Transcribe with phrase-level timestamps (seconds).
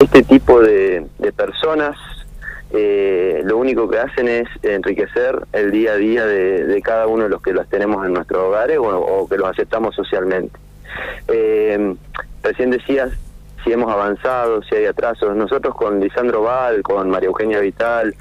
[0.00, 1.96] este tipo de, personas
[2.70, 7.30] eh, lo único que hacen es enriquecer el día a día de, cada uno de
[7.30, 10.56] los que las tenemos en nuestros hogares o, que los aceptamos socialmente.
[11.26, 11.96] Eh,
[12.44, 13.10] recién decías
[13.64, 15.34] si hemos avanzado, si hay atrasos.
[15.34, 18.14] Nosotros con Lisandro Val, con María Eugenia Vital,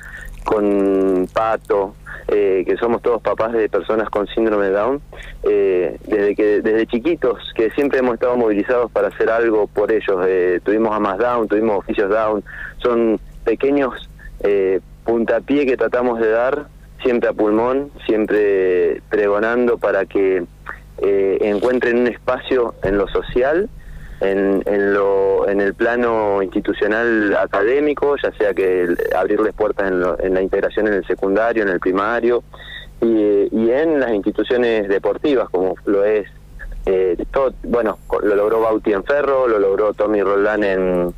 [0.47, 1.93] con Pato,
[2.29, 5.01] eh, que somos todos papás de personas con síndrome de Down,
[5.43, 10.25] eh, desde que desde chiquitos, que siempre hemos estado movilizados para hacer algo por ellos.
[10.25, 12.45] Eh, tuvimos a más Down, tuvimos oficios Down,
[12.77, 16.67] son pequeños eh, puntapié que tratamos de dar,
[17.03, 20.45] siempre a pulmón, siempre pregonando para que
[20.99, 23.69] encuentren un espacio en lo social
[24.19, 30.33] en, en, lo, en el plano institucional académico, ya sea que abrirles puertas en, en,
[30.33, 32.43] la integración en el secundario, en el primario,
[33.01, 36.27] y, y en las instituciones deportivas, como lo es,
[36.87, 41.13] eh, todo, bueno, lo logró Bauti en Ferro, lo logró Tommy Roldán en,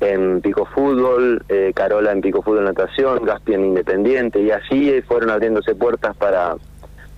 [0.00, 5.30] en Pico Fútbol, eh, Carola en Pico Fútbol Natación, Gaspi en Independiente, y así fueron
[5.30, 6.54] abriéndose puertas para,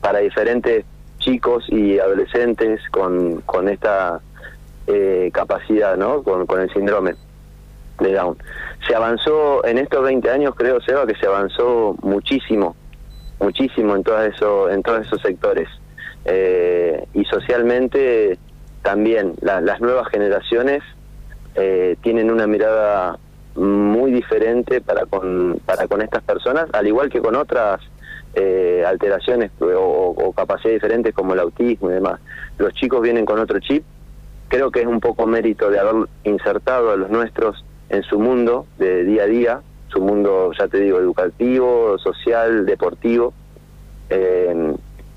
[0.01, 0.85] para diferentes
[1.19, 4.21] chicos y adolescentes con, con esta
[4.87, 6.23] eh, capacidad, ¿no?
[6.23, 7.15] Con, el síndrome
[8.01, 8.37] de Down.
[8.87, 12.77] Se avanzó en estos 20 años, creo, Seba, que se avanzó muchísimo,
[13.41, 15.69] muchísimo en, todo eso, en todos esos sectores.
[16.27, 18.39] Eh, y socialmente
[18.83, 20.83] también las nuevas generaciones
[21.55, 23.19] eh, tienen una mirada
[23.55, 27.81] muy diferente para con, para con estas personas, al igual que con otras
[28.35, 32.21] eh, alteraciones o, o capacidades diferentes como el autismo y demás.
[32.59, 33.85] Los chicos vienen con otro chip
[34.55, 38.67] creo que es un poco mérito de haber insertado a los nuestros en su mundo
[38.79, 43.35] de día a día, su mundo, ya te digo, educativo, social, deportivo.
[44.11, 44.75] Eh,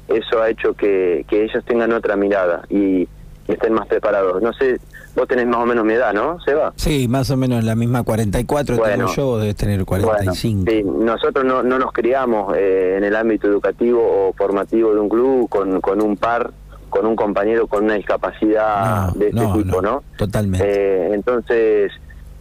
[0.07, 3.07] eso ha hecho que, que ellos tengan otra mirada y
[3.47, 4.41] estén más preparados.
[4.41, 4.79] No sé,
[5.15, 6.73] vos tenés más o menos mi edad, ¿no, Seba?
[6.75, 10.71] Sí, más o menos la misma 44 tengo yo, vos debes tener 45.
[10.71, 15.09] sí, nosotros no, no nos criamos eh, en el ámbito educativo o formativo de un
[15.09, 16.51] club con, con un par
[16.89, 20.03] con un compañero con una discapacidad de este tipo, ¿no?
[20.17, 20.65] Totalmente.
[20.65, 21.91] Eh, entonces,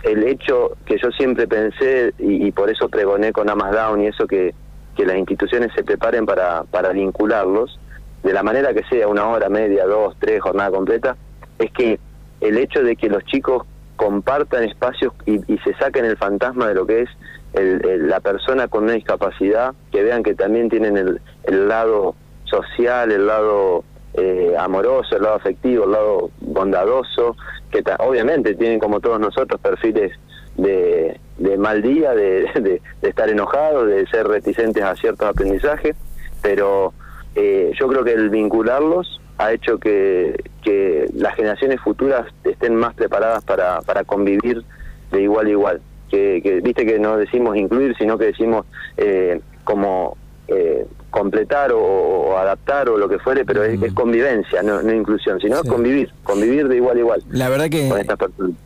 [0.02, 4.26] el hecho que yo siempre pensé, y, por eso pregoné con Amas Down y eso
[4.26, 4.54] que,
[4.96, 7.78] que las instituciones se preparen para, para vincularlos,
[8.22, 11.16] de la manera que sea, una hora, media, dos, tres, jornada completa,
[11.58, 11.98] es que
[12.40, 13.64] el hecho de que los chicos
[13.96, 17.08] compartan espacios y, se saquen el fantasma de lo que es
[17.54, 22.14] la persona con una discapacidad, que vean que también tienen el, el lado
[22.44, 23.84] social, el lado
[24.16, 27.36] eh, amoroso, el lado afectivo, el lado bondadoso,
[27.70, 30.12] que obviamente tienen como todos nosotros perfiles
[30.56, 35.96] de, de mal día, de, estar enojados, de ser reticentes a ciertos aprendizajes,
[36.42, 36.92] pero
[37.34, 42.94] eh, yo creo que el vincularlos ha hecho que, que las generaciones futuras estén más
[42.94, 44.64] preparadas para, para convivir
[45.12, 45.80] de igual a igual.
[46.08, 48.64] Que, que viste que no decimos incluir, sino que decimos
[48.96, 50.16] eh, como
[50.48, 56.10] eh, completar o, adaptar o lo que fuere, pero es, convivencia, no, inclusión, sino convivir,
[56.22, 57.22] convivir de igual a igual.
[57.30, 57.88] La verdad que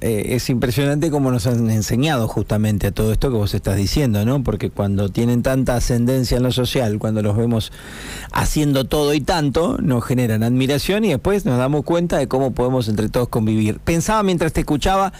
[0.00, 4.24] eh, es impresionante cómo nos han enseñado justamente a todo esto que vos estás diciendo,
[4.24, 4.42] ¿no?
[4.42, 7.72] Porque cuando tienen tanta ascendencia en lo social, cuando los vemos
[8.32, 12.88] haciendo todo y tanto, nos generan admiración y después nos damos cuenta de cómo podemos
[12.88, 13.78] entre todos convivir.
[13.78, 15.12] Pensaba mientras te escuchaba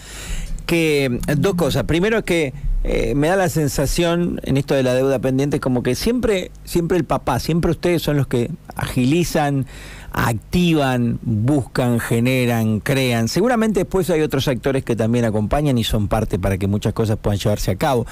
[0.66, 1.84] que dos cosas.
[1.84, 5.82] Primero es que eh, me da la sensación en esto de la deuda pendiente como
[5.82, 9.66] que siempre, siempre el papá, siempre ustedes son los que agilizan,
[10.12, 13.28] activan, buscan, generan, crean.
[13.28, 17.18] Seguramente después hay otros actores que también acompañan y son parte para que muchas cosas
[17.20, 18.06] puedan llevarse a cabo.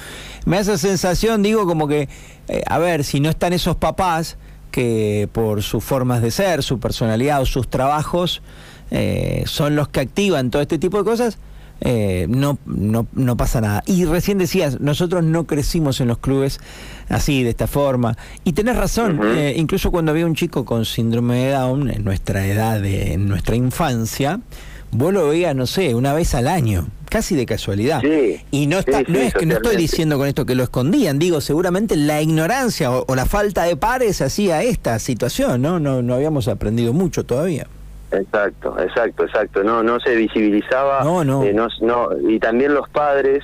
[0.45, 2.07] Me da esa sensación, digo, como que,
[2.47, 4.37] eh, a ver, si no están esos papás
[4.71, 8.41] que por sus formas de ser, su personalidad o sus trabajos,
[8.91, 11.37] eh, son los que activan todo este tipo de cosas,
[11.81, 13.83] eh, no, no, no pasa nada.
[13.85, 16.59] Y recién decías, nosotros no crecimos en los clubes
[17.07, 18.17] así, de esta forma.
[18.43, 22.45] Y tenés razón, eh, incluso cuando había un chico con síndrome de Down, en nuestra
[22.45, 24.39] edad, de, en nuestra infancia,
[24.91, 28.01] vos lo veías, no sé, una vez al año, casi de casualidad.
[28.51, 31.41] y no, está, no es que no estoy diciendo con esto que lo escondían, digo,
[31.41, 35.79] seguramente la ignorancia o, la falta de pares hacía esta situación, ¿no?
[35.79, 37.67] No, no habíamos aprendido mucho todavía.
[38.11, 39.63] Exacto, exacto, exacto.
[39.63, 41.03] No, no se visibilizaba.
[41.03, 41.43] No, no.
[41.43, 43.43] Eh, no, y también los padres,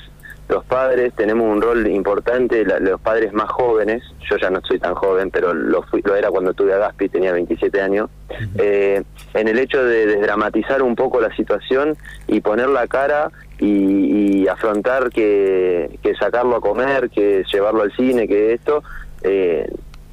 [0.50, 4.96] los padres tenemos un rol importante, los padres más jóvenes, yo ya no soy tan
[4.96, 8.10] joven, pero lo, fui, lo era cuando tuve a Gaspi, tenía 27 años,
[8.58, 9.04] eh,
[9.34, 11.96] en el hecho de desdramatizar un poco la situación
[12.28, 18.28] y poner la cara y, afrontar que, que, sacarlo a comer, que llevarlo al cine,
[18.28, 18.84] que esto,
[19.24, 19.68] eh,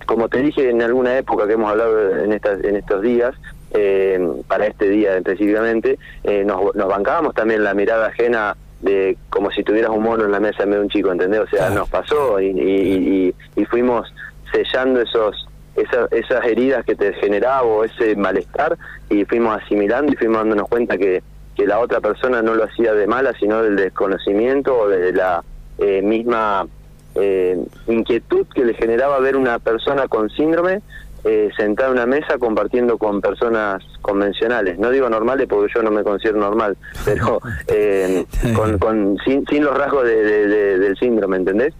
[0.06, 3.34] como te dije en alguna época que hemos hablado en, estas, en estos días,
[3.75, 9.63] eh, para este día específicamente, eh, nos, bancábamos también la mirada ajena de como si
[9.63, 11.41] tuvieras un mono en la mesa en vez de un chico, ¿entendés?
[11.41, 14.13] O sea, nos pasó y, y, y, fuimos
[14.53, 18.77] sellando esos esas heridas que te generaba o ese malestar
[19.09, 21.23] y fuimos asimilando y fuimos dándonos cuenta que,
[21.57, 25.43] que la otra persona no lo hacía de mala, sino del desconocimiento o de la
[25.79, 26.67] eh, misma
[27.15, 30.83] eh, inquietud que le generaba ver una persona con síndrome
[31.25, 34.79] eh, sentada en una mesa compartiendo con personas convencionales.
[34.79, 38.25] No digo normales porque yo no me considero normal, pero eh,
[38.55, 40.49] con, con, sin, sin los rasgos de,
[40.79, 41.75] del síndrome, ¿entendés?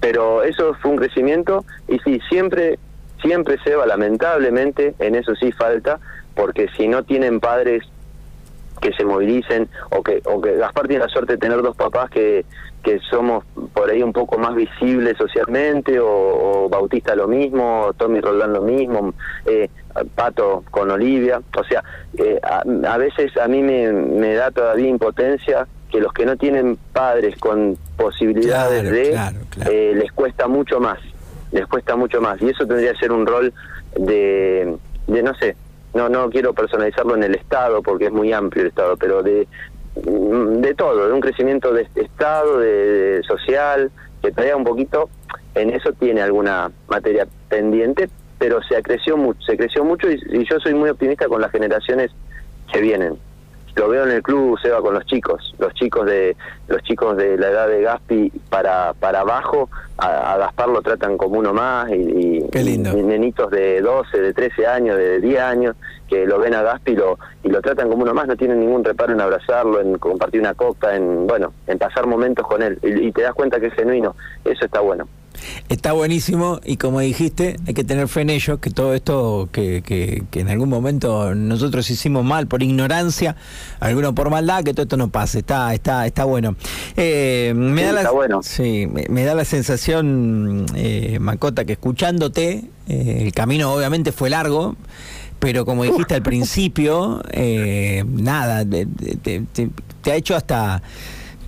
[0.00, 2.78] Pero eso fue un crecimiento y sí, siempre,
[3.20, 5.98] siempre se va, lamentablemente, en eso sí falta,
[6.34, 7.82] porque si no tienen padres
[8.80, 12.10] que se movilicen o que o que Gaspar tiene la suerte de tener dos papás
[12.10, 12.44] que,
[12.82, 18.52] que somos por ahí un poco más visibles socialmente o, Bautista lo mismo, Tommy Roldán
[18.52, 19.14] lo mismo,
[19.46, 19.68] eh,
[20.14, 21.82] Pato con Olivia, o sea,
[22.18, 26.76] eh, a, veces a mí me, me da todavía impotencia que los que no tienen
[26.92, 29.16] padres con posibilidades de
[29.70, 30.98] eh, les cuesta mucho más,
[31.52, 32.42] les cuesta mucho más.
[32.42, 33.52] Y eso tendría que ser un rol
[33.96, 34.76] de,
[35.06, 35.56] de no sé,
[35.94, 39.46] no no quiero personalizarlo en el Estado porque es muy amplio el Estado, pero de
[39.94, 43.92] de todo, de un crecimiento de Estado, de, social,
[44.22, 45.08] que todavía un poquito
[45.54, 50.18] en eso tiene alguna materia pendiente, pero se creció mucho, se creció mucho y,
[50.50, 52.10] yo soy muy optimista con las generaciones
[52.72, 53.16] que vienen
[53.76, 55.54] lo veo en el club Seba con los chicos.
[55.58, 56.36] Los chicos de
[56.68, 59.68] los chicos de la edad de Gaspi para para abajo
[59.98, 65.20] a, Gaspar lo tratan como uno más y, nenitos de 12 de 13 años de
[65.20, 65.76] 10 años
[66.08, 68.60] que lo ven a Gaspi y lo, y lo tratan como uno más no tienen
[68.60, 72.78] ningún reparo en abrazarlo en compartir una copa en bueno en pasar momentos con él.
[72.82, 74.14] Y te das cuenta que es genuino.
[74.44, 75.08] Eso está bueno
[75.68, 79.82] Está buenísimo y como dijiste, hay que tener fe en ellos, que todo esto que,
[79.82, 83.36] que, en algún momento nosotros hicimos mal por ignorancia,
[83.80, 85.40] alguno por maldad, que todo esto no pase.
[85.40, 86.56] Está, está, está bueno.
[86.96, 88.42] Eh, me da la, está bueno.
[88.42, 94.76] Sí, me, da la sensación, eh, Macota, que escuchándote, eh, el camino obviamente fue largo
[95.44, 99.42] pero como dijiste al principio, eh, nada, te,
[100.06, 100.82] ha hecho hasta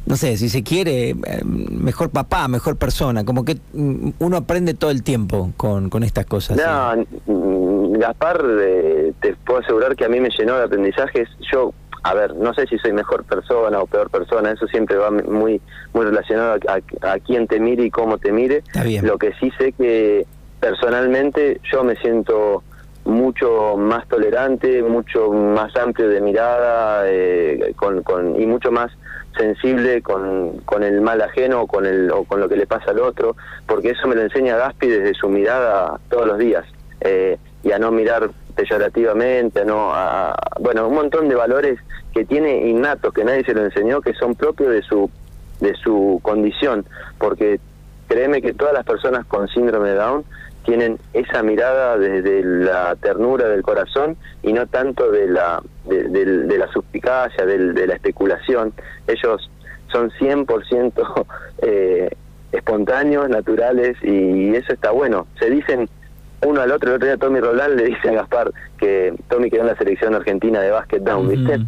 [0.06, 4.74] no sé, si se quiere, eh, mejor papá, mejor persona, como que mm, uno aprende
[4.74, 6.56] todo el tiempo con, con estas cosas.
[6.56, 11.28] No, mm, Gaspar, eh, te puedo asegurar que a mí me llenó de aprendizajes.
[11.52, 11.74] Yo,
[12.04, 15.60] a ver, no sé si soy mejor persona o peor persona, eso siempre va muy
[15.92, 18.62] muy relacionado a, a, quién te mire y cómo te mire.
[19.02, 20.24] Lo que sí sé que
[20.60, 22.62] personalmente yo me siento
[23.04, 28.92] mucho más tolerante, mucho más amplio de mirada eh, con, con, y mucho más
[29.36, 32.90] sensible con, con el mal ajeno o con, el, o con lo que le pasa
[32.90, 33.36] al otro,
[33.66, 36.64] porque eso me lo enseña Gaspi desde su mirada todos los días,
[37.00, 41.78] eh, y a no mirar peyorativamente, no a, bueno, un montón de valores
[42.14, 45.10] que tiene innatos, que nadie se lo enseñó, que son propios de su,
[45.60, 46.86] de su condición,
[47.18, 47.60] porque
[48.08, 50.24] créeme que todas las personas con síndrome de Down
[50.66, 56.68] tienen esa mirada desde la ternura del corazón y no tanto de la de, la
[56.72, 58.74] suspicacia, de, la especulación.
[59.06, 59.48] Ellos
[59.92, 61.26] son 100%
[61.62, 62.10] eh,
[62.50, 65.28] espontáneos, naturales y eso está bueno.
[65.38, 65.88] Se dicen
[66.44, 69.62] uno al otro, el otro día Tommy Roland le dice a Gaspar que Tommy quedó
[69.62, 71.60] en la selección argentina de básquet down, ¿viste?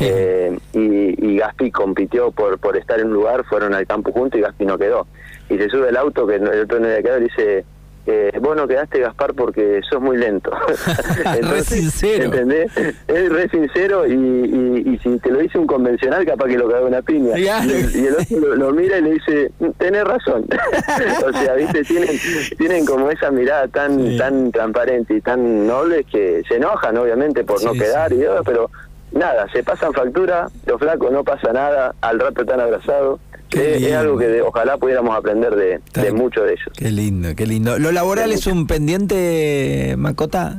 [0.00, 4.38] Eh, y, y, Gaspi compitió por por estar en un lugar, fueron al campo juntos
[4.38, 5.06] y Gaspi no quedó.
[5.50, 7.64] Y se sube el auto, que el otro no había quedado, y dice,
[8.06, 10.50] eh, vos no quedaste Gaspar porque sos muy lento.
[11.42, 12.24] re sincero.
[12.26, 12.70] ¿Entendés?
[13.08, 16.86] Es re sincero y, y, si te lo dice un convencional, capaz que lo caga
[16.86, 17.38] una piña.
[17.38, 20.44] Y, el otro lo, mira y le dice, tenés razón.
[21.26, 22.18] o sea, viste, tienen,
[22.58, 27.62] tienen como esa mirada tan, tan transparente y tan noble que se enojan, obviamente, por
[27.64, 28.70] no quedar, y pero
[29.12, 33.20] nada, se pasan factura, los flacos no pasa nada, al rato están abrazados
[33.50, 36.68] es, algo que ojalá pudiéramos aprender de, de muchos de ellos.
[36.76, 37.78] Qué lindo, qué lindo.
[37.78, 40.58] ¿Lo laboral es un pendiente, Macota?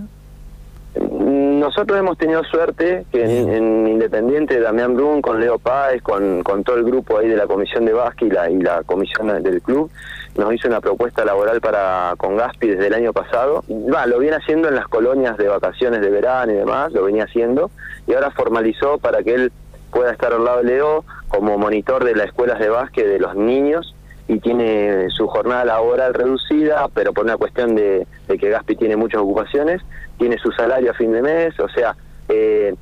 [0.96, 6.78] Nosotros hemos tenido suerte que en, Independiente, Damián Brun, con Leo Páez, con, con todo
[6.78, 9.90] el grupo ahí de la Comisión de Básquet y la, y la Comisión del Club,
[10.38, 13.64] nos hizo una propuesta laboral para con Gaspi desde el año pasado.
[13.70, 17.24] Va, lo viene haciendo en las colonias de vacaciones de verano y demás, lo venía
[17.24, 17.72] haciendo,
[18.08, 19.52] y ahora formalizó para que él
[19.92, 23.36] pueda estar al lado de Leo como monitor de las escuelas de básquet de los
[23.36, 23.94] niños
[24.28, 29.22] y tiene su jornada laboral reducida, pero por una cuestión de, que Gaspi tiene muchas
[29.22, 29.82] ocupaciones,
[30.18, 31.96] tiene su salario a fin de mes, o sea,
[32.30, 32.74] eh,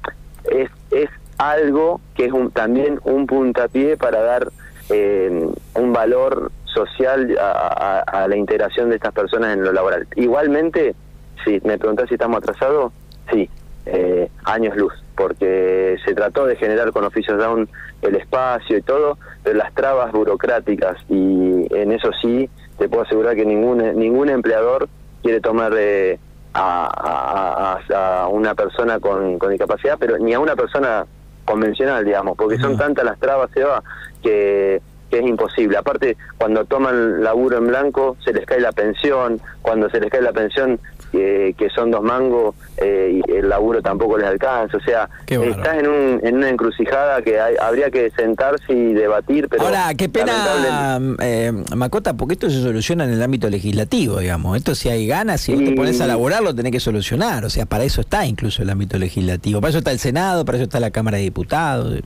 [0.51, 4.49] es, es algo que es un, también un puntapié para dar
[4.89, 10.07] eh, un valor social a, a, la integración de estas personas en lo laboral.
[10.15, 10.95] Igualmente,
[11.43, 12.93] si me preguntás si estamos atrasados,
[13.31, 13.49] sí,
[13.85, 17.69] eh, años luz, porque se trató de generar con oficios down
[18.01, 23.35] el espacio y todo, pero las trabas burocráticas y en eso sí te puedo asegurar
[23.35, 24.87] que ningún ningún empleador
[25.21, 26.19] quiere tomar eh,
[26.53, 31.05] a, a, una persona con, con discapacidad, pero ni a una persona
[31.45, 33.83] convencional, digamos, porque son tantas las trabas, Eva,
[34.21, 34.81] que
[35.13, 35.77] que es imposible.
[35.77, 40.23] Aparte, cuando toman laburo en blanco, se les cae la pensión, cuando se les cae
[40.23, 40.79] la pensión,
[41.13, 44.75] eh, que son dos mangos, eh, y el laburo tampoco les alcanza.
[44.75, 49.47] O sea, estás en, un, en una encrucijada que habría que sentarse y debatir.
[49.49, 54.57] Pero Ahora, qué pena, eh, Macota, porque esto se soluciona en el ámbito legislativo, digamos.
[54.57, 57.45] Esto si hay ganas, si te pones a laborar, lo tenés que solucionar.
[57.45, 59.61] O sea, para eso está incluso el ámbito legislativo.
[59.61, 62.01] Para eso está el Senado, para eso está la Cámara de Diputados.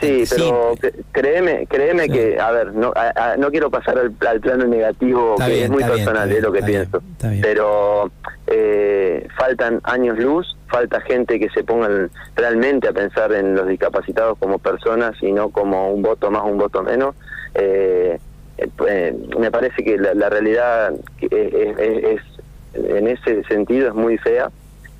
[0.00, 0.74] Sí, pero
[1.12, 2.92] créeme, créeme que, a ver, no,
[3.38, 7.02] no quiero pasar al, plano negativo, que es muy personal, es lo que pienso.
[7.42, 8.10] pero
[8.46, 11.88] eh, faltan años luz, falta gente que se ponga
[12.36, 16.58] realmente a pensar en los discapacitados como personas y no como un voto más, un
[16.58, 17.14] voto menos.
[17.54, 18.18] Eh,
[18.88, 22.20] eh, me parece que la, realidad es,
[22.74, 24.50] en ese sentido es muy fea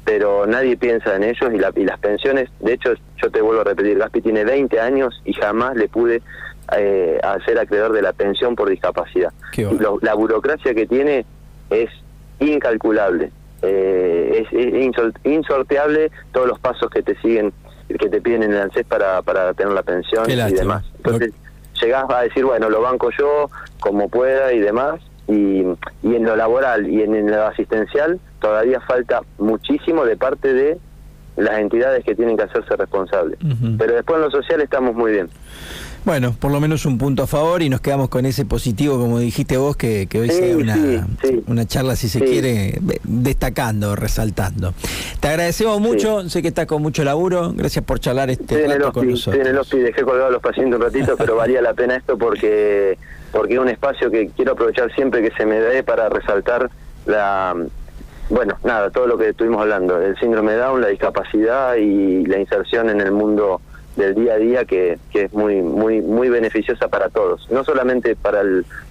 [0.04, 3.98] pero nadie piensa en ellos y, las pensiones, de hecho yo te vuelvo a repetir,
[3.98, 6.22] Gaspi tiene 20 años y jamás le pude
[6.76, 9.32] eh, hacer acreedor de la pensión por discapacidad.
[10.00, 11.26] la burocracia que tiene
[11.70, 11.90] es
[12.40, 13.30] incalculable,
[13.62, 17.52] eh, es, insorteable todos los pasos que te siguen,
[17.88, 20.84] que te piden en el ANSES para, para tener la pensión y demás.
[20.96, 21.32] Entonces
[21.80, 25.62] llegás a decir, bueno, lo banco yo como pueda y demás, y,
[26.02, 30.78] y en lo laboral y en, lo asistencial todavía falta muchísimo de parte de
[31.36, 33.38] las entidades que tienen que hacerse responsables.
[33.78, 35.28] Pero después en lo social estamos muy bien.
[36.04, 39.18] Bueno, por lo menos un punto a favor y nos quedamos con ese positivo, como
[39.18, 41.06] dijiste vos, que, hoy sea una,
[41.46, 44.74] una charla, si se quiere, destacando, resaltando.
[45.20, 49.08] Te agradecemos mucho, sé que estás con mucho laburo, gracias por charlar este rato con
[49.08, 49.40] nosotros.
[49.40, 52.98] en el hospital, dejé colgado los pacientes un ratito, pero valía la pena esto porque
[53.32, 56.70] porque es un espacio que quiero aprovechar siempre que se me dé para resaltar
[57.06, 57.56] la
[58.28, 62.38] bueno, nada, todo lo que estuvimos hablando, el síndrome de Down, la discapacidad y la
[62.38, 63.60] inserción en el mundo
[63.96, 68.16] del día a día que, que es muy muy muy beneficiosa para todos, no solamente
[68.16, 68.42] para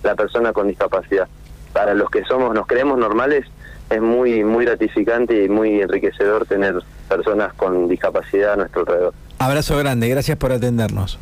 [0.04, 1.28] la persona con discapacidad,
[1.74, 3.46] para los que somos nos creemos normales
[3.90, 6.76] es muy muy gratificante y muy enriquecedor tener
[7.10, 9.14] personas con discapacidad a nuestro alrededor.
[9.40, 11.20] Abrazo grande, gracias por atendernos.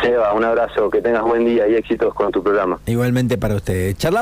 [0.00, 2.78] Seba, un abrazo, que tengas buen día y éxitos con tu programa.
[2.86, 3.96] Igualmente para usted.
[3.96, 4.18] Charlamos